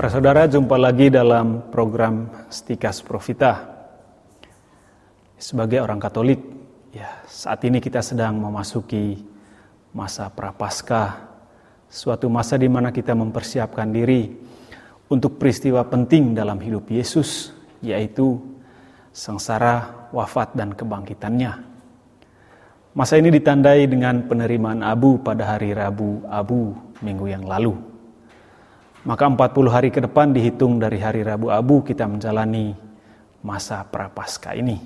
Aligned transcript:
Para 0.00 0.16
saudara, 0.16 0.48
jumpa 0.48 0.80
lagi 0.80 1.12
dalam 1.12 1.60
program 1.68 2.32
Stikas 2.48 3.04
Profita. 3.04 3.68
Sebagai 5.36 5.76
orang 5.76 6.00
Katolik, 6.00 6.40
ya 6.88 7.20
saat 7.28 7.60
ini 7.68 7.84
kita 7.84 8.00
sedang 8.00 8.40
memasuki 8.40 9.20
masa 9.92 10.32
prapaskah, 10.32 11.20
suatu 11.92 12.32
masa 12.32 12.56
di 12.56 12.64
mana 12.64 12.96
kita 12.96 13.12
mempersiapkan 13.12 13.92
diri 13.92 14.40
untuk 15.12 15.36
peristiwa 15.36 15.84
penting 15.84 16.32
dalam 16.32 16.56
hidup 16.64 16.88
Yesus, 16.88 17.52
yaitu 17.84 18.40
sengsara, 19.12 20.08
wafat, 20.16 20.56
dan 20.56 20.72
kebangkitannya. 20.72 21.60
Masa 22.96 23.20
ini 23.20 23.28
ditandai 23.28 23.84
dengan 23.84 24.24
penerimaan 24.24 24.80
abu 24.80 25.20
pada 25.20 25.44
hari 25.44 25.76
Rabu 25.76 26.24
Abu 26.24 26.72
minggu 27.04 27.28
yang 27.28 27.44
lalu. 27.44 27.89
Maka 29.00 29.24
40 29.24 29.72
hari 29.72 29.88
ke 29.88 30.04
depan 30.04 30.28
dihitung 30.36 30.76
dari 30.76 31.00
hari 31.00 31.24
Rabu 31.24 31.48
Abu 31.48 31.80
kita 31.80 32.04
menjalani 32.04 32.76
masa 33.40 33.80
prapaskah 33.88 34.52
ini. 34.52 34.76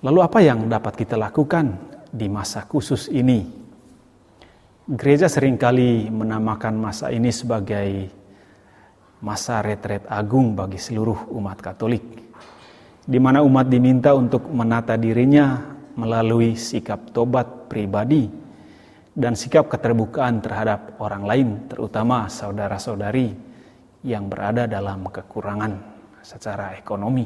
Lalu 0.00 0.20
apa 0.24 0.40
yang 0.40 0.64
dapat 0.64 0.96
kita 0.96 1.20
lakukan 1.20 1.76
di 2.08 2.24
masa 2.32 2.64
khusus 2.64 3.12
ini? 3.12 3.44
Gereja 4.88 5.28
sering 5.28 5.60
kali 5.60 6.08
menamakan 6.08 6.80
masa 6.80 7.12
ini 7.12 7.28
sebagai 7.28 8.08
masa 9.20 9.60
retret 9.60 10.08
agung 10.08 10.56
bagi 10.56 10.80
seluruh 10.80 11.28
umat 11.36 11.60
Katolik, 11.60 12.04
di 13.04 13.18
mana 13.20 13.44
umat 13.44 13.68
diminta 13.68 14.16
untuk 14.16 14.48
menata 14.48 14.96
dirinya 14.96 15.76
melalui 16.00 16.56
sikap 16.56 17.12
tobat 17.12 17.68
pribadi 17.68 18.45
dan 19.16 19.32
sikap 19.32 19.72
keterbukaan 19.72 20.44
terhadap 20.44 21.00
orang 21.00 21.24
lain, 21.24 21.48
terutama 21.72 22.28
saudara-saudari 22.28 23.32
yang 24.04 24.28
berada 24.28 24.68
dalam 24.68 25.08
kekurangan 25.08 25.72
secara 26.20 26.76
ekonomi. 26.76 27.24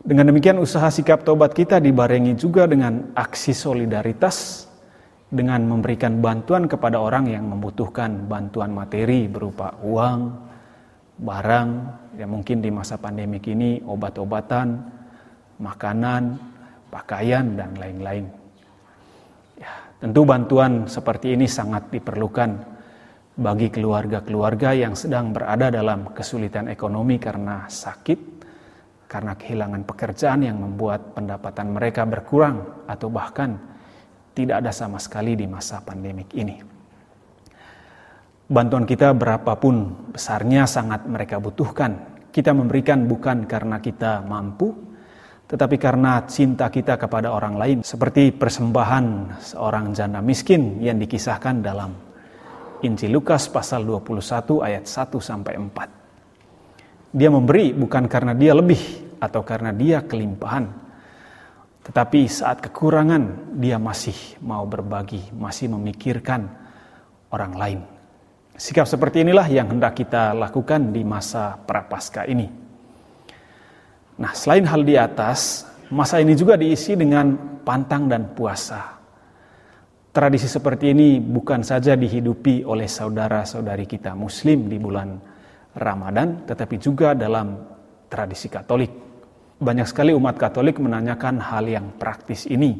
Dengan 0.00 0.32
demikian 0.32 0.56
usaha 0.56 0.88
sikap 0.88 1.20
tobat 1.20 1.52
kita 1.52 1.76
dibarengi 1.84 2.32
juga 2.32 2.64
dengan 2.64 3.12
aksi 3.12 3.52
solidaritas 3.52 4.64
dengan 5.28 5.68
memberikan 5.68 6.24
bantuan 6.24 6.64
kepada 6.64 6.96
orang 6.96 7.28
yang 7.28 7.44
membutuhkan 7.44 8.24
bantuan 8.24 8.72
materi 8.72 9.28
berupa 9.28 9.76
uang, 9.84 10.20
barang, 11.20 11.68
ya 12.16 12.24
mungkin 12.24 12.64
di 12.64 12.72
masa 12.72 12.96
pandemik 12.96 13.44
ini 13.52 13.84
obat-obatan, 13.84 14.80
makanan, 15.60 16.40
pakaian 16.88 17.52
dan 17.52 17.76
lain-lain. 17.76 18.38
Tentu 19.98 20.22
bantuan 20.22 20.86
seperti 20.86 21.34
ini 21.34 21.50
sangat 21.50 21.90
diperlukan 21.90 22.78
bagi 23.34 23.66
keluarga-keluarga 23.66 24.70
yang 24.70 24.94
sedang 24.94 25.34
berada 25.34 25.74
dalam 25.74 26.14
kesulitan 26.14 26.70
ekonomi 26.70 27.18
karena 27.18 27.66
sakit, 27.66 28.18
karena 29.10 29.34
kehilangan 29.34 29.82
pekerjaan 29.82 30.46
yang 30.46 30.62
membuat 30.62 31.18
pendapatan 31.18 31.74
mereka 31.74 32.06
berkurang 32.06 32.86
atau 32.86 33.10
bahkan 33.10 33.58
tidak 34.38 34.62
ada 34.62 34.70
sama 34.70 35.02
sekali 35.02 35.34
di 35.34 35.50
masa 35.50 35.82
pandemik 35.82 36.30
ini. 36.38 36.62
Bantuan 38.48 38.86
kita 38.86 39.10
berapapun 39.18 40.08
besarnya 40.14 40.64
sangat 40.70 41.04
mereka 41.10 41.42
butuhkan. 41.42 42.22
Kita 42.30 42.54
memberikan 42.54 43.04
bukan 43.10 43.50
karena 43.50 43.82
kita 43.82 44.22
mampu, 44.22 44.87
tetapi 45.48 45.80
karena 45.80 46.28
cinta 46.28 46.68
kita 46.68 47.00
kepada 47.00 47.32
orang 47.32 47.56
lain, 47.56 47.78
seperti 47.80 48.36
persembahan 48.36 49.40
seorang 49.40 49.96
janda 49.96 50.20
miskin 50.20 50.76
yang 50.84 51.00
dikisahkan 51.00 51.64
dalam 51.64 51.96
Injil 52.84 53.16
Lukas 53.16 53.48
pasal 53.48 53.88
21 53.88 54.60
ayat 54.60 54.84
1 54.84 55.18
sampai 55.18 55.56
4. 55.56 57.16
Dia 57.16 57.32
memberi 57.32 57.72
bukan 57.72 58.04
karena 58.04 58.36
dia 58.36 58.52
lebih 58.52 58.78
atau 59.24 59.40
karena 59.40 59.72
dia 59.72 60.04
kelimpahan, 60.04 60.68
tetapi 61.80 62.28
saat 62.28 62.60
kekurangan 62.60 63.56
dia 63.56 63.80
masih 63.80 64.36
mau 64.44 64.68
berbagi, 64.68 65.32
masih 65.32 65.72
memikirkan 65.72 66.44
orang 67.32 67.54
lain. 67.56 67.80
Sikap 68.52 68.84
seperti 68.84 69.24
inilah 69.24 69.48
yang 69.48 69.72
hendak 69.72 69.96
kita 69.96 70.36
lakukan 70.36 70.92
di 70.92 71.00
masa 71.08 71.56
prapaskah 71.56 72.28
ini. 72.28 72.67
Nah, 74.18 74.34
selain 74.34 74.66
hal 74.66 74.82
di 74.82 74.98
atas, 74.98 75.62
masa 75.94 76.18
ini 76.18 76.34
juga 76.34 76.58
diisi 76.58 76.98
dengan 76.98 77.38
pantang 77.62 78.10
dan 78.10 78.34
puasa. 78.34 78.98
Tradisi 80.10 80.50
seperti 80.50 80.90
ini 80.90 81.22
bukan 81.22 81.62
saja 81.62 81.94
dihidupi 81.94 82.66
oleh 82.66 82.90
saudara-saudari 82.90 83.86
kita 83.86 84.18
Muslim 84.18 84.66
di 84.66 84.74
bulan 84.82 85.14
Ramadan, 85.78 86.42
tetapi 86.50 86.82
juga 86.82 87.14
dalam 87.14 87.62
tradisi 88.10 88.50
Katolik. 88.50 88.90
Banyak 89.62 89.86
sekali 89.86 90.10
umat 90.10 90.34
Katolik 90.34 90.82
menanyakan 90.82 91.38
hal 91.38 91.70
yang 91.70 91.94
praktis 91.94 92.50
ini, 92.50 92.74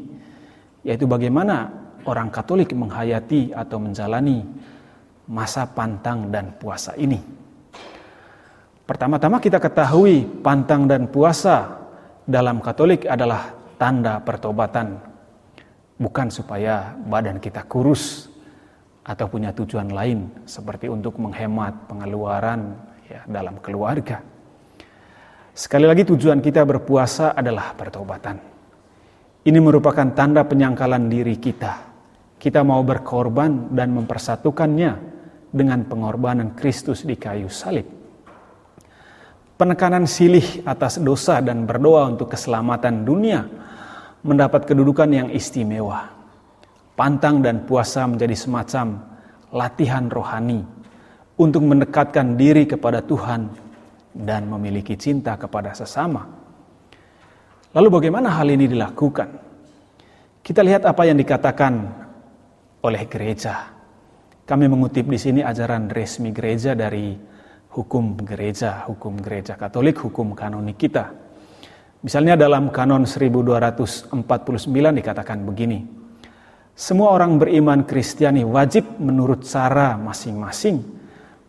yaitu 0.83 1.07
bagaimana 1.07 1.71
orang 2.03 2.27
Katolik 2.27 2.75
menghayati 2.75 3.55
atau 3.55 3.79
menjalani 3.79 4.43
masa 5.31 5.63
pantang 5.71 6.27
dan 6.27 6.51
puasa 6.59 6.99
ini. 6.99 7.21
Pertama-tama 8.89 9.37
kita 9.37 9.61
ketahui 9.61 10.25
pantang 10.41 10.89
dan 10.89 11.05
puasa 11.05 11.77
dalam 12.25 12.57
Katolik 12.57 13.05
adalah 13.05 13.53
tanda 13.77 14.17
pertobatan. 14.17 14.97
Bukan 16.01 16.33
supaya 16.33 16.97
badan 16.97 17.37
kita 17.37 17.69
kurus 17.69 18.33
atau 19.05 19.29
punya 19.29 19.53
tujuan 19.53 19.93
lain 19.93 20.41
seperti 20.49 20.89
untuk 20.89 21.21
menghemat 21.21 21.85
pengeluaran 21.85 22.81
ya, 23.05 23.21
dalam 23.29 23.61
keluarga. 23.61 24.25
Sekali 25.53 25.85
lagi 25.85 26.09
tujuan 26.09 26.41
kita 26.41 26.65
berpuasa 26.65 27.37
adalah 27.37 27.77
pertobatan. 27.77 28.41
Ini 29.45 29.59
merupakan 29.61 30.17
tanda 30.17 30.41
penyangkalan 30.41 31.05
diri 31.13 31.37
kita. 31.37 31.77
Kita 32.41 32.65
mau 32.65 32.81
berkorban 32.81 33.69
dan 33.69 33.93
mempersatukannya 33.93 34.91
dengan 35.53 35.85
pengorbanan 35.85 36.57
Kristus 36.57 37.05
di 37.05 37.13
kayu 37.13 37.53
salib 37.53 37.98
penekanan 39.59 40.07
silih 40.07 40.63
atas 40.63 41.03
dosa 41.03 41.43
dan 41.43 41.67
berdoa 41.67 42.07
untuk 42.07 42.31
keselamatan 42.31 43.03
dunia 43.03 43.43
mendapat 44.23 44.63
kedudukan 44.63 45.11
yang 45.11 45.27
istimewa. 45.35 46.15
Pantang 46.95 47.43
dan 47.43 47.67
puasa 47.67 48.07
menjadi 48.07 48.35
semacam 48.39 49.03
latihan 49.51 50.07
rohani 50.07 50.63
untuk 51.35 51.63
mendekatkan 51.67 52.39
diri 52.39 52.63
kepada 52.63 53.03
Tuhan 53.03 53.51
dan 54.15 54.47
memiliki 54.47 54.95
cinta 54.95 55.35
kepada 55.35 55.75
sesama. 55.75 56.23
Lalu 57.75 57.87
bagaimana 57.91 58.31
hal 58.39 58.47
ini 58.51 58.67
dilakukan? 58.67 59.29
Kita 60.39 60.63
lihat 60.63 60.87
apa 60.87 61.03
yang 61.03 61.19
dikatakan 61.19 61.73
oleh 62.83 63.03
gereja. 63.11 63.75
Kami 64.43 64.65
mengutip 64.65 65.05
di 65.05 65.19
sini 65.19 65.39
ajaran 65.45 65.91
resmi 65.91 66.33
gereja 66.33 66.73
dari 66.73 67.13
hukum 67.73 68.17
gereja, 68.25 68.85
hukum 68.89 69.17
gereja 69.21 69.53
Katolik, 69.53 70.01
hukum 70.01 70.33
kanonik 70.33 70.77
kita. 70.81 71.13
Misalnya 71.99 72.39
dalam 72.39 72.71
kanon 72.71 73.03
1249 73.03 74.15
dikatakan 74.71 75.43
begini. 75.43 75.83
Semua 76.79 77.11
orang 77.11 77.35
beriman 77.35 77.83
Kristiani 77.83 78.47
wajib 78.47 78.87
menurut 79.03 79.43
cara 79.43 79.99
masing-masing 79.99 80.79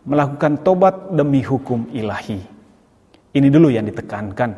melakukan 0.03 0.59
tobat 0.59 1.15
demi 1.15 1.39
hukum 1.39 1.87
ilahi. 1.95 2.43
Ini 3.31 3.47
dulu 3.47 3.71
yang 3.71 3.87
ditekankan 3.87 4.51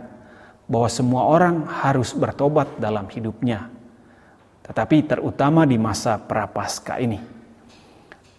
bahwa 0.66 0.90
semua 0.90 1.30
orang 1.30 1.70
harus 1.70 2.18
bertobat 2.18 2.82
dalam 2.82 3.06
hidupnya. 3.06 3.70
Tetapi 4.66 5.06
terutama 5.06 5.70
di 5.70 5.78
masa 5.78 6.18
prapaskah 6.18 6.98
ini 6.98 7.43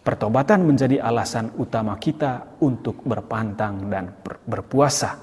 Pertobatan 0.04 0.68
menjadi 0.68 1.00
alasan 1.00 1.56
utama 1.56 1.96
kita 1.96 2.60
untuk 2.60 3.00
berpantang 3.08 3.88
dan 3.88 4.12
berpuasa. 4.44 5.16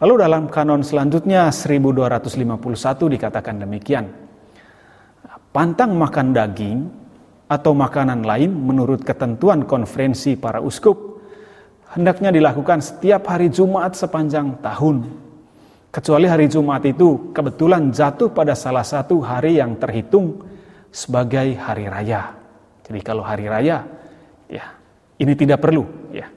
Lalu 0.00 0.14
dalam 0.24 0.48
kanon 0.48 0.80
selanjutnya 0.80 1.52
1251 1.52 2.48
dikatakan 3.12 3.60
demikian. 3.60 4.08
Pantang 5.52 5.92
makan 5.92 6.32
daging 6.32 6.78
atau 7.52 7.76
makanan 7.76 8.24
lain 8.24 8.48
menurut 8.48 9.04
ketentuan 9.04 9.68
konferensi 9.68 10.32
para 10.32 10.64
uskup 10.64 11.20
hendaknya 11.92 12.32
dilakukan 12.32 12.80
setiap 12.80 13.28
hari 13.28 13.52
Jumat 13.52 13.92
sepanjang 13.92 14.56
tahun. 14.64 15.04
Kecuali 15.92 16.24
hari 16.32 16.48
Jumat 16.48 16.80
itu 16.88 17.28
kebetulan 17.36 17.92
jatuh 17.92 18.32
pada 18.32 18.56
salah 18.56 18.88
satu 18.88 19.20
hari 19.20 19.60
yang 19.60 19.76
terhitung 19.76 20.48
sebagai 20.88 21.60
hari 21.60 21.92
raya. 21.92 22.47
Jadi 22.88 23.00
kalau 23.04 23.20
hari 23.20 23.46
raya, 23.46 23.84
ya 24.48 24.64
ini 25.20 25.32
tidak 25.36 25.60
perlu. 25.60 25.84
Ya. 26.10 26.32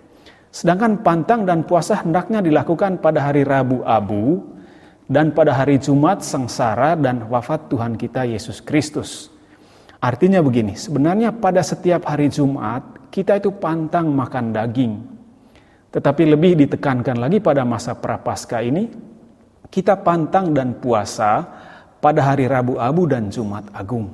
Sedangkan 0.51 1.00
pantang 1.00 1.48
dan 1.48 1.63
puasa 1.63 2.03
hendaknya 2.03 2.44
dilakukan 2.44 3.00
pada 3.00 3.24
hari 3.31 3.48
Rabu 3.48 3.88
Abu 3.88 4.44
dan 5.07 5.31
pada 5.31 5.56
hari 5.56 5.80
Jumat 5.80 6.19
sengsara 6.19 7.00
dan 7.00 7.31
wafat 7.31 7.71
Tuhan 7.71 7.95
kita 7.95 8.27
Yesus 8.27 8.59
Kristus. 8.59 9.31
Artinya 10.03 10.44
begini, 10.44 10.75
sebenarnya 10.75 11.31
pada 11.31 11.63
setiap 11.63 12.03
hari 12.09 12.27
Jumat 12.27 13.07
kita 13.13 13.39
itu 13.39 13.56
pantang 13.56 14.12
makan 14.12 14.51
daging. 14.51 14.94
Tetapi 15.92 16.24
lebih 16.36 16.68
ditekankan 16.68 17.19
lagi 17.19 17.39
pada 17.39 17.63
masa 17.63 17.95
prapaskah 17.95 18.63
ini, 18.63 18.92
kita 19.71 20.00
pantang 20.03 20.51
dan 20.51 20.75
puasa 20.75 21.48
pada 22.01 22.33
hari 22.33 22.50
Rabu 22.50 22.75
Abu 22.75 23.07
dan 23.07 23.31
Jumat 23.31 23.71
Agung. 23.71 24.12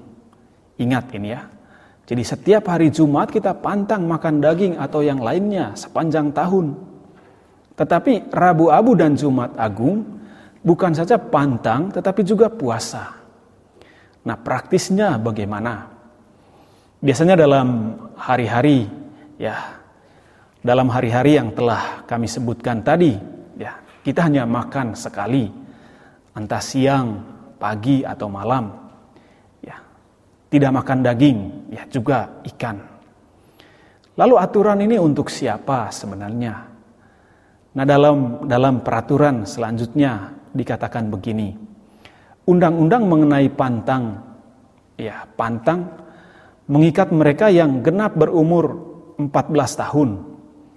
Ingat 0.77 1.09
ini 1.17 1.33
ya. 1.33 1.56
Jadi 2.07 2.23
setiap 2.23 2.71
hari 2.71 2.87
Jumat 2.87 3.27
kita 3.27 3.51
pantang 3.59 4.07
makan 4.07 4.39
daging 4.39 4.79
atau 4.79 5.03
yang 5.03 5.19
lainnya 5.19 5.75
sepanjang 5.75 6.31
tahun. 6.31 6.71
Tetapi 7.75 8.31
Rabu 8.31 8.71
Abu 8.71 8.95
dan 8.95 9.19
Jumat 9.19 9.51
Agung 9.59 10.07
bukan 10.63 10.95
saja 10.95 11.19
pantang 11.19 11.91
tetapi 11.91 12.23
juga 12.23 12.47
puasa. 12.47 13.11
Nah, 14.23 14.39
praktisnya 14.39 15.19
bagaimana? 15.19 15.87
Biasanya 17.03 17.35
dalam 17.35 17.99
hari-hari 18.15 18.87
ya, 19.35 19.55
dalam 20.63 20.87
hari-hari 20.87 21.35
yang 21.35 21.51
telah 21.51 22.07
kami 22.07 22.27
sebutkan 22.27 22.83
tadi, 22.83 23.15
ya, 23.59 23.75
kita 24.03 24.27
hanya 24.27 24.47
makan 24.47 24.95
sekali, 24.95 25.47
entah 26.35 26.63
siang, 26.63 27.19
pagi 27.55 28.03
atau 28.03 28.27
malam. 28.31 28.86
Tidak 30.47 30.71
makan 30.71 31.03
daging, 31.03 31.37
ya 31.75 31.83
juga 31.91 32.39
ikan. 32.47 32.79
Lalu 34.15 34.35
aturan 34.39 34.79
ini 34.79 34.95
untuk 34.95 35.27
siapa 35.27 35.91
sebenarnya? 35.91 36.55
Nah, 37.77 37.85
dalam 37.85 38.47
dalam 38.47 38.81
peraturan 38.81 39.45
selanjutnya 39.45 40.33
dikatakan 40.57 41.13
begini 41.13 41.67
undang-undang 42.47 43.03
mengenai 43.05 43.51
pantang 43.51 44.23
ya 44.95 45.27
pantang 45.35 45.85
mengikat 46.65 47.11
mereka 47.11 47.51
yang 47.51 47.83
genap 47.83 48.15
berumur 48.15 48.81
14 49.19 49.83
tahun 49.83 50.09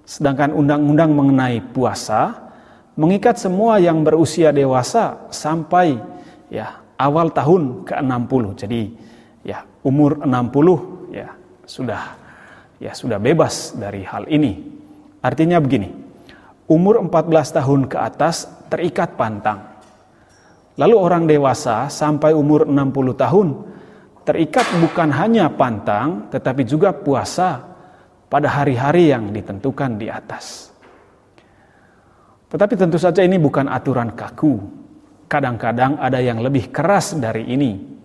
sedangkan 0.04 0.50
undang-undang 0.52 1.14
mengenai 1.14 1.62
puasa 1.70 2.52
mengikat 2.98 3.38
semua 3.38 3.78
yang 3.78 4.02
berusia 4.02 4.50
dewasa 4.50 5.30
sampai 5.30 5.96
ya 6.50 6.82
awal 6.98 7.30
tahun 7.30 7.86
ke-60 7.86 8.44
jadi 8.66 8.82
ya 9.46 9.64
umur 9.86 10.24
60 10.24 11.14
ya 11.14 11.28
sudah 11.64 12.02
ya 12.80 12.92
sudah 12.92 13.18
bebas 13.20 13.76
dari 13.76 14.04
hal 14.04 14.28
ini 14.28 14.60
artinya 15.24 15.60
begini 15.60 15.92
umur 16.70 17.02
14 17.02 17.56
tahun 17.60 17.80
ke 17.88 17.96
atas 17.96 18.48
terikat 18.68 19.16
pantang 19.16 19.70
Lalu 20.80 20.96
orang 20.96 21.28
dewasa 21.28 21.92
sampai 21.92 22.32
umur 22.32 22.64
60 22.64 23.12
tahun 23.12 23.48
terikat 24.24 24.64
bukan 24.80 25.12
hanya 25.12 25.52
pantang 25.52 26.32
tetapi 26.32 26.64
juga 26.64 26.96
puasa 26.96 27.60
pada 28.32 28.48
hari-hari 28.48 29.12
yang 29.12 29.28
ditentukan 29.28 30.00
di 30.00 30.08
atas. 30.08 30.72
Tetapi 32.48 32.74
tentu 32.80 32.96
saja 32.96 33.20
ini 33.20 33.36
bukan 33.36 33.68
aturan 33.68 34.16
kaku. 34.16 34.56
Kadang-kadang 35.28 36.00
ada 36.00 36.16
yang 36.16 36.40
lebih 36.40 36.72
keras 36.72 37.12
dari 37.12 37.44
ini. 37.52 37.99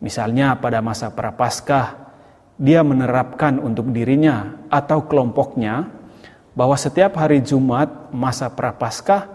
Misalnya 0.00 0.56
pada 0.56 0.80
masa 0.80 1.12
prapaskah 1.12 2.12
dia 2.60 2.84
menerapkan 2.84 3.60
untuk 3.60 3.88
dirinya 3.92 4.64
atau 4.72 5.04
kelompoknya 5.04 5.88
bahwa 6.56 6.76
setiap 6.76 7.16
hari 7.20 7.40
Jumat 7.40 8.12
masa 8.12 8.52
prapaskah 8.52 9.28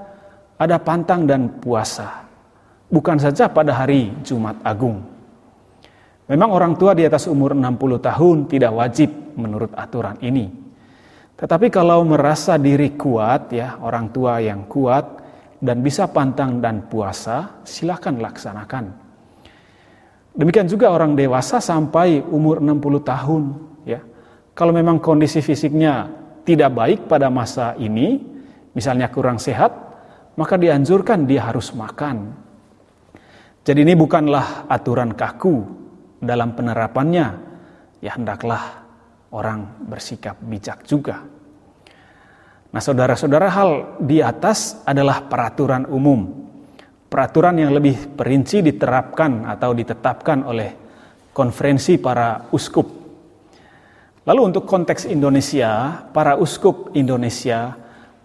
ada 0.58 0.78
pantang 0.82 1.26
dan 1.26 1.62
puasa 1.62 2.26
bukan 2.90 3.18
saja 3.18 3.50
pada 3.50 3.74
hari 3.74 4.14
Jumat 4.22 4.62
Agung. 4.62 5.02
Memang 6.26 6.50
orang 6.50 6.74
tua 6.74 6.98
di 6.98 7.06
atas 7.06 7.30
umur 7.30 7.54
60 7.54 8.02
tahun 8.02 8.38
tidak 8.50 8.72
wajib 8.74 9.10
menurut 9.38 9.70
aturan 9.78 10.18
ini. 10.26 10.50
Tetapi 11.36 11.68
kalau 11.70 12.02
merasa 12.08 12.58
diri 12.58 12.96
kuat 12.98 13.54
ya, 13.54 13.78
orang 13.84 14.10
tua 14.10 14.42
yang 14.42 14.66
kuat 14.66 15.22
dan 15.62 15.84
bisa 15.86 16.10
pantang 16.10 16.64
dan 16.64 16.88
puasa, 16.88 17.62
silakan 17.68 18.24
laksanakan. 18.24 18.86
Demikian 20.36 20.68
juga 20.68 20.92
orang 20.92 21.16
dewasa 21.16 21.64
sampai 21.64 22.20
umur 22.20 22.60
60 22.60 23.02
tahun 23.02 23.44
ya. 23.88 24.04
Kalau 24.52 24.76
memang 24.76 25.00
kondisi 25.00 25.40
fisiknya 25.40 26.12
tidak 26.44 26.76
baik 26.76 27.00
pada 27.08 27.32
masa 27.32 27.76
ini, 27.80 28.20
misalnya 28.76 29.08
kurang 29.08 29.40
sehat, 29.40 29.72
maka 30.36 30.60
dianjurkan 30.60 31.24
dia 31.24 31.48
harus 31.48 31.72
makan 31.72 32.46
jadi 33.66 33.82
ini 33.82 33.98
bukanlah 33.98 34.70
aturan 34.70 35.18
kaku 35.18 35.66
dalam 36.22 36.54
penerapannya. 36.54 37.28
Ya 37.98 38.14
hendaklah 38.14 38.86
orang 39.34 39.82
bersikap 39.90 40.38
bijak 40.38 40.86
juga. 40.86 41.26
Nah 42.70 42.78
saudara-saudara 42.78 43.50
hal 43.50 43.72
di 44.06 44.22
atas 44.22 44.86
adalah 44.86 45.26
peraturan 45.26 45.90
umum. 45.90 46.45
Peraturan 47.16 47.56
yang 47.56 47.72
lebih 47.72 48.12
perinci 48.12 48.60
diterapkan 48.60 49.48
atau 49.48 49.72
ditetapkan 49.72 50.44
oleh 50.52 50.76
konferensi 51.32 51.96
para 51.96 52.52
uskup. 52.52 52.84
Lalu 54.28 54.42
untuk 54.52 54.68
konteks 54.68 55.08
Indonesia, 55.08 56.04
para 56.12 56.36
uskup 56.36 56.92
Indonesia 56.92 57.72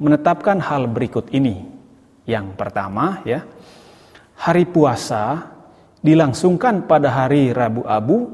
menetapkan 0.03 0.59
hal 0.59 0.91
berikut 0.91 1.31
ini. 1.31 1.71
Yang 2.27 2.59
pertama 2.59 3.23
ya, 3.23 3.47
hari 4.35 4.67
puasa 4.67 5.55
dilangsungkan 6.03 6.91
pada 6.91 7.15
hari 7.15 7.55
Rabu 7.55 7.87
Abu 7.87 8.27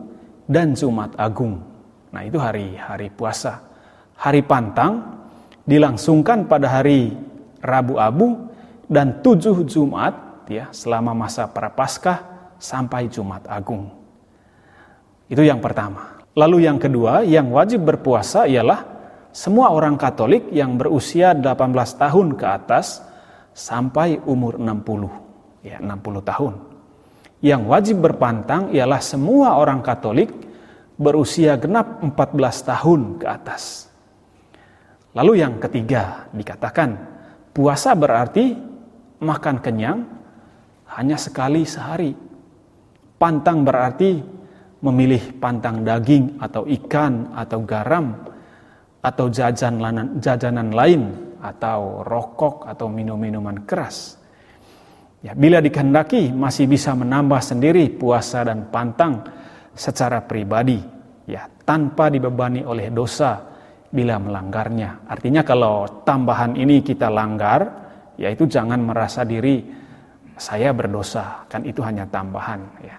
dan 0.49 0.73
Jumat 0.73 1.13
Agung. 1.21 1.61
Nah, 2.17 2.25
itu 2.25 2.41
hari-hari 2.41 3.13
puasa. 3.13 3.61
Hari 4.17 4.41
pantang 4.41 5.21
dilangsungkan 5.69 6.49
pada 6.49 6.81
hari 6.81 7.13
Rabu 7.61 8.01
Abu 8.01 8.49
dan 8.89 9.21
tujuh 9.21 9.61
Jumat 9.69 10.26
ya 10.49 10.71
selama 10.71 11.13
masa 11.13 11.47
Prapaskah 11.51 12.53
sampai 12.57 13.11
Jumat 13.11 13.45
Agung. 13.47 13.93
Itu 15.27 15.43
yang 15.43 15.59
pertama. 15.59 16.23
Lalu 16.37 16.69
yang 16.69 16.77
kedua, 16.77 17.25
yang 17.25 17.49
wajib 17.49 17.89
berpuasa 17.89 18.45
ialah 18.45 18.85
semua 19.33 19.73
orang 19.73 19.97
Katolik 19.97 20.49
yang 20.53 20.81
berusia 20.81 21.33
18 21.37 21.73
tahun 21.97 22.37
ke 22.37 22.45
atas 22.45 23.05
sampai 23.57 24.21
umur 24.25 24.61
60 24.61 25.65
ya 25.65 25.81
60 25.81 26.23
tahun. 26.23 26.55
Yang 27.45 27.63
wajib 27.69 27.97
berpantang 28.01 28.73
ialah 28.73 29.01
semua 29.01 29.57
orang 29.61 29.81
Katolik 29.85 30.33
berusia 30.97 31.61
genap 31.61 32.01
14 32.01 32.17
tahun 32.65 33.01
ke 33.21 33.27
atas. 33.29 33.93
Lalu 35.13 35.45
yang 35.45 35.57
ketiga 35.61 36.29
dikatakan 36.33 36.97
puasa 37.53 37.93
berarti 37.97 38.57
makan 39.21 39.57
kenyang 39.65 39.99
hanya 40.95 41.19
sekali 41.19 41.67
sehari. 41.67 42.15
Pantang 43.17 43.65
berarti 43.65 44.21
memilih 44.85 45.41
pantang 45.41 45.83
daging 45.83 46.39
atau 46.39 46.69
ikan 46.69 47.33
atau 47.33 47.65
garam 47.65 48.13
atau 49.01 49.27
jajanan 49.33 50.21
jajanan 50.21 50.71
lain 50.71 51.03
atau 51.41 52.05
rokok 52.05 52.69
atau 52.69 52.87
minum-minuman 52.91 53.65
keras. 53.65 54.21
Ya, 55.25 55.33
bila 55.33 55.59
dikehendaki 55.59 56.31
masih 56.31 56.69
bisa 56.71 56.93
menambah 56.95 57.41
sendiri 57.41 57.89
puasa 57.91 58.47
dan 58.47 58.69
pantang 58.69 59.25
secara 59.75 60.23
pribadi 60.23 60.79
ya 61.27 61.51
tanpa 61.67 62.13
dibebani 62.13 62.63
oleh 62.63 62.93
dosa 62.93 63.43
bila 63.91 64.21
melanggarnya. 64.21 65.09
Artinya 65.09 65.43
kalau 65.43 66.05
tambahan 66.05 66.55
ini 66.55 66.85
kita 66.85 67.11
langgar 67.11 67.87
yaitu 68.21 68.47
jangan 68.49 68.81
merasa 68.81 69.25
diri 69.25 69.63
saya 70.37 70.73
berdosa 70.77 71.49
kan 71.49 71.65
itu 71.65 71.81
hanya 71.81 72.05
tambahan 72.09 72.61
ya. 72.85 72.97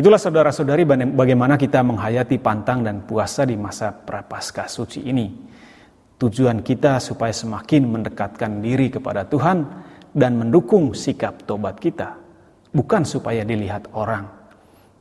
Itulah 0.00 0.16
saudara-saudari 0.16 0.88
bagaimana 1.12 1.60
kita 1.60 1.84
menghayati 1.84 2.40
pantang 2.40 2.80
dan 2.80 3.04
puasa 3.04 3.44
di 3.44 3.52
masa 3.52 3.92
prapaskah 3.92 4.64
suci 4.64 5.04
ini. 5.04 5.28
Tujuan 6.16 6.64
kita 6.64 6.96
supaya 7.04 7.32
semakin 7.36 7.84
mendekatkan 7.84 8.64
diri 8.64 8.88
kepada 8.88 9.28
Tuhan 9.28 9.60
dan 10.16 10.40
mendukung 10.40 10.96
sikap 10.96 11.44
tobat 11.44 11.76
kita, 11.76 12.16
bukan 12.72 13.04
supaya 13.04 13.44
dilihat 13.44 13.92
orang. 13.92 14.24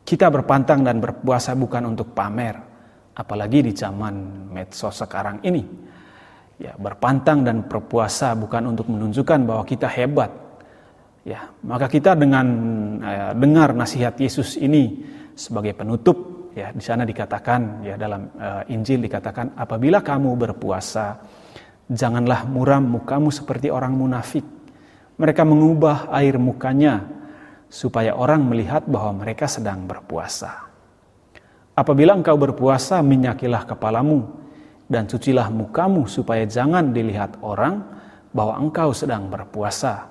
Kita 0.03 0.27
berpantang 0.27 0.83
dan 0.83 0.99
berpuasa 0.99 1.55
bukan 1.55 1.95
untuk 1.95 2.11
pamer, 2.11 2.59
apalagi 3.15 3.67
di 3.67 3.71
zaman 3.71 4.47
medsos 4.51 4.99
sekarang 4.99 5.39
ini. 5.47 5.63
Ya, 6.59 6.75
berpantang 6.75 7.47
dan 7.47 7.63
berpuasa 7.63 8.35
bukan 8.35 8.75
untuk 8.75 8.91
menunjukkan 8.91 9.47
bahwa 9.47 9.63
kita 9.63 9.87
hebat. 9.87 10.48
Ya, 11.27 11.51
maka 11.67 11.91
kita 11.91 12.15
dengan 12.15 12.47
eh, 13.03 13.31
dengar 13.35 13.75
nasihat 13.75 14.15
Yesus 14.15 14.55
ini 14.55 15.03
sebagai 15.35 15.75
penutup 15.75 16.49
ya 16.55 16.71
di 16.73 16.81
sana 16.81 17.03
dikatakan 17.03 17.83
ya 17.85 17.95
dalam 17.99 18.31
eh, 18.39 18.73
Injil 18.73 19.03
dikatakan 19.03 19.59
apabila 19.59 19.99
kamu 19.99 20.35
berpuasa 20.39 21.19
janganlah 21.91 22.47
muram 22.47 22.87
mukamu 22.87 23.29
seperti 23.35 23.67
orang 23.67 23.93
munafik 23.93 24.47
mereka 25.19 25.43
mengubah 25.43 26.07
air 26.15 26.39
mukanya 26.39 27.03
supaya 27.69 28.17
orang 28.17 28.47
melihat 28.47 28.87
bahwa 28.89 29.21
mereka 29.21 29.45
sedang 29.45 29.85
berpuasa. 29.85 30.71
Apabila 31.77 32.15
engkau 32.17 32.35
berpuasa, 32.35 32.99
minyakilah 32.99 33.63
kepalamu 33.63 34.25
dan 34.89 35.05
cucilah 35.05 35.47
mukamu 35.53 36.09
supaya 36.09 36.43
jangan 36.47 36.91
dilihat 36.91 37.39
orang 37.43 37.83
bahwa 38.31 38.57
engkau 38.63 38.95
sedang 38.95 39.27
berpuasa, 39.27 40.07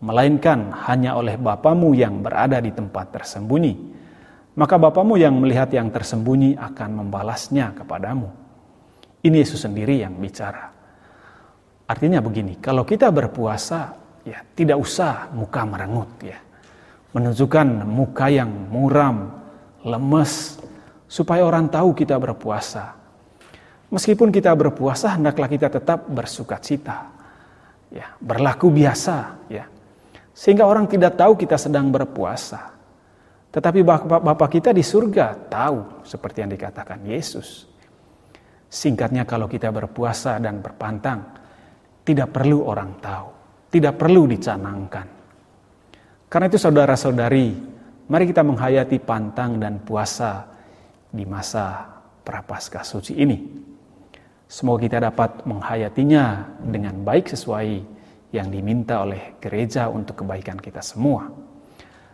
melainkan 0.00 0.72
hanya 0.88 1.16
oleh 1.16 1.40
Bapamu 1.40 1.96
yang 1.96 2.20
berada 2.20 2.60
di 2.60 2.72
tempat 2.72 3.12
tersembunyi. 3.16 3.74
Maka 4.56 4.80
Bapamu 4.80 5.20
yang 5.20 5.36
melihat 5.36 5.68
yang 5.72 5.92
tersembunyi 5.92 6.56
akan 6.56 7.04
membalasnya 7.04 7.76
kepadamu. 7.76 8.28
Ini 9.20 9.36
Yesus 9.44 9.64
sendiri 9.64 10.00
yang 10.00 10.16
bicara. 10.16 10.72
Artinya 11.86 12.18
begini, 12.24 12.58
kalau 12.58 12.82
kita 12.82 13.12
berpuasa, 13.12 13.94
ya 14.26 14.42
tidak 14.56 14.80
usah 14.80 15.30
muka 15.30 15.62
merengut 15.62 16.10
ya. 16.24 16.40
Menunjukkan 17.14 17.86
muka 17.86 18.26
yang 18.28 18.50
muram, 18.68 19.30
lemes, 19.86 20.60
supaya 21.06 21.46
orang 21.46 21.70
tahu 21.70 21.94
kita 21.94 22.18
berpuasa. 22.18 22.98
Meskipun 23.86 24.34
kita 24.34 24.50
berpuasa, 24.52 25.14
hendaklah 25.14 25.46
kita 25.46 25.70
tetap 25.70 26.10
bersuka 26.10 26.58
cita. 26.58 27.06
Ya, 27.86 28.18
berlaku 28.18 28.66
biasa, 28.66 29.46
ya. 29.46 29.70
Sehingga 30.36 30.68
orang 30.68 30.84
tidak 30.84 31.16
tahu 31.16 31.32
kita 31.32 31.56
sedang 31.56 31.88
berpuasa. 31.88 32.76
Tetapi 33.48 33.80
Bapak 34.20 34.60
kita 34.60 34.68
di 34.76 34.84
surga 34.84 35.48
tahu 35.48 36.04
seperti 36.04 36.44
yang 36.44 36.52
dikatakan 36.52 37.00
Yesus. 37.08 37.64
Singkatnya 38.68 39.24
kalau 39.24 39.48
kita 39.48 39.72
berpuasa 39.72 40.36
dan 40.36 40.60
berpantang, 40.60 41.24
tidak 42.04 42.36
perlu 42.36 42.68
orang 42.68 43.00
tahu, 43.00 43.28
tidak 43.72 43.96
perlu 43.96 44.28
dicanangkan. 44.28 45.08
Karena 46.28 46.46
itu 46.52 46.60
saudara-saudari, 46.60 47.48
mari 48.04 48.24
kita 48.28 48.44
menghayati 48.44 49.00
pantang 49.00 49.56
dan 49.56 49.80
puasa 49.80 50.52
di 51.08 51.24
masa 51.24 51.80
prapaskah 52.28 52.84
suci 52.84 53.16
ini. 53.16 53.38
Semoga 54.44 54.84
kita 54.84 54.98
dapat 55.00 55.48
menghayatinya 55.48 56.44
dengan 56.60 57.00
baik 57.00 57.32
sesuai 57.32 57.95
yang 58.36 58.52
diminta 58.52 59.00
oleh 59.00 59.40
gereja 59.40 59.88
untuk 59.88 60.20
kebaikan 60.20 60.60
kita 60.60 60.84
semua. 60.84 61.32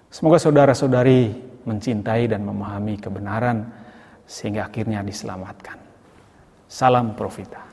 Semoga 0.06 0.38
saudara-saudari 0.38 1.34
mencintai 1.66 2.30
dan 2.30 2.46
memahami 2.46 3.00
kebenaran 3.02 3.66
sehingga 4.22 4.70
akhirnya 4.70 5.02
diselamatkan. 5.02 5.78
Salam 6.70 7.18
Profita. 7.18 7.71